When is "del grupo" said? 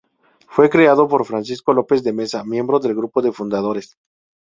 2.79-3.21